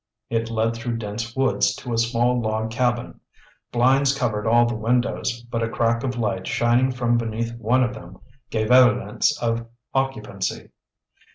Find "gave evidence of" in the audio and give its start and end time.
8.49-9.67